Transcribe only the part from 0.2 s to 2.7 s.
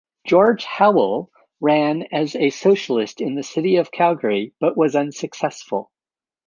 George Howell ran as a